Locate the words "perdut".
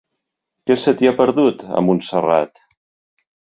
1.19-1.61